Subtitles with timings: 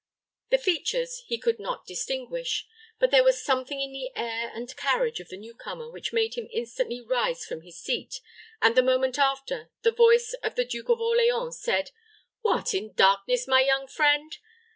[0.49, 2.65] The features he could not distinguish;
[2.97, 6.47] but there was something in the air and carriage of the newcomer which made him
[6.51, 8.19] instantly rise from his seat,
[8.63, 11.91] and the moment after, the voice of the Duke of Orleans said,
[12.41, 14.35] "What in darkness, my young friend!